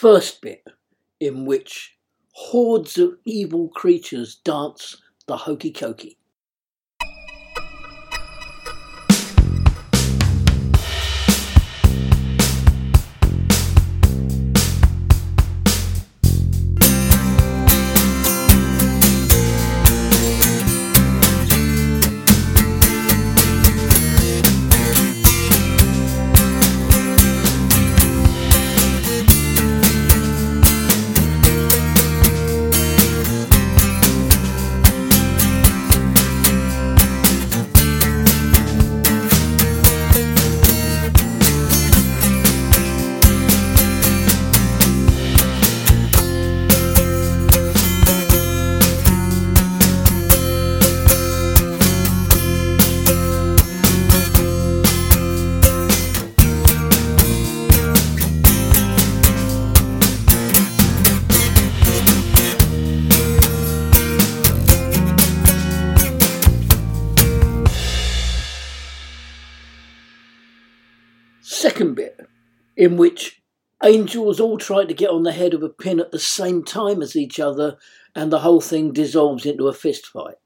[0.00, 0.62] First bit,
[1.18, 1.98] in which
[2.30, 6.18] hordes of evil creatures dance the hokey cokey.
[71.40, 72.26] Second bit,
[72.76, 73.40] in which
[73.82, 77.00] angels all try to get on the head of a pin at the same time
[77.02, 77.78] as each other,
[78.14, 80.36] and the whole thing dissolves into a fist fight.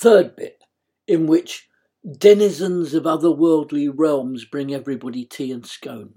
[0.00, 0.64] Third bit,
[1.06, 1.68] in which
[2.18, 6.14] denizens of otherworldly realms bring everybody tea and scone.